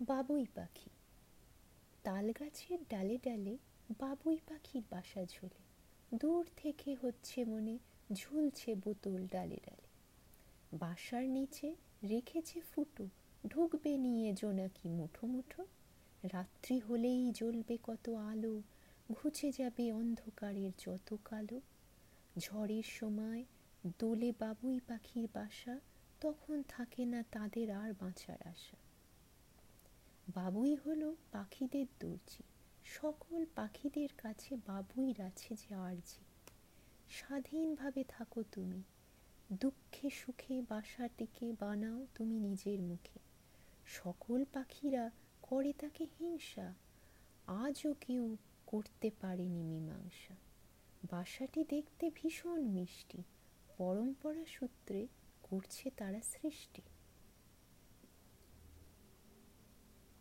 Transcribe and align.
বাবুই 0.00 0.46
পাখি। 0.54 0.90
তাল 2.02 2.32
গাছের 2.40 2.78
ডালে 2.88 3.18
ডালে 3.24 3.56
বাবুই 3.98 4.38
পাখির 4.48 4.82
বাসা 4.90 5.24
ঝোলে। 5.24 5.60
দূর 6.16 6.46
থেকে 6.56 6.96
হচ্ছে 7.02 7.44
মনে 7.44 7.78
ঝুলছে 8.12 8.74
বোতল 8.74 9.26
ডালে 9.26 9.56
ডালে। 9.56 9.88
বাসার 10.78 11.28
নিচে 11.28 11.74
রেখেছে 12.04 12.60
ফুটো, 12.60 13.08
ঢুকবে 13.48 13.96
নিয়ে 13.96 14.32
জোনাকি 14.32 14.88
মুঠো 14.88 15.26
মুঠো। 15.26 15.66
রাত্রি 16.32 16.78
হলেই 16.78 17.30
জ্বলবে 17.30 17.78
কত 17.82 18.08
আলো, 18.08 18.62
ঘুচে 19.12 19.52
যাবে 19.58 19.92
অন্ধকারের 19.92 20.70
যত 20.78 21.16
কালো। 21.24 21.60
ঝড়ের 22.38 22.82
সময় 22.82 23.44
দোলে 23.98 24.32
বাবুই 24.38 24.80
পাখির 24.88 25.28
বাসা, 25.32 25.80
তখন 26.20 26.62
থাকে 26.68 27.04
না 27.04 27.24
তাদের 27.30 27.70
আর 27.70 27.92
বাঁচার 28.00 28.48
আশা। 28.48 28.87
বাবুই 30.38 30.74
হলো 30.74 31.16
পাখিদের 31.32 31.86
দর্জি। 32.00 32.42
সকল 32.84 33.44
পাখিদের 33.54 34.08
কাছে 34.18 34.56
বাবুই 34.56 35.14
আছে 35.18 35.54
যে 35.54 35.74
আরজি। 35.74 36.24
স্বাধীনভাবে 37.10 38.04
থাকো 38.04 38.42
তুমি। 38.42 38.82
দুঃখে 39.52 40.10
সুখে 40.10 40.62
বাসাটিকে 40.68 41.52
বানাও 41.60 42.06
তুমি 42.14 42.38
নিজের 42.38 42.82
মুখে। 42.82 43.18
সকল 43.86 44.44
পাখিরা 44.52 45.10
করে 45.42 45.72
তাকে 45.72 46.06
হিংসা। 46.20 46.74
আজও 47.46 47.94
কেউ 48.00 48.36
করতে 48.66 49.10
পারেনি 49.20 49.62
মীমাংসা। 49.62 50.34
বাসাটি 51.10 51.64
দেখতে 51.64 52.10
ভীষণ 52.14 52.60
মিষ্টি। 52.60 53.22
পরম্পরা 53.78 54.44
সূত্রে 54.44 55.06
করছে 55.42 55.90
তারা 55.90 56.20
সৃষ্টি। 56.20 56.82